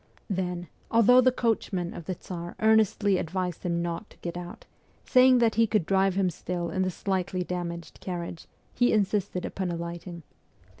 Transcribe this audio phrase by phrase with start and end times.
[0.31, 4.65] Then, although the coachman of the Tsar earnestly advised him not to get out,
[5.05, 9.69] saying that he could drive him still in the slightly damaged carriage, he insisted upon
[9.69, 10.23] alight ing.